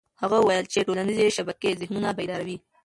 [0.21, 2.57] هغه وویل چې ټولنيزې شبکې ذهنونه بیداروي.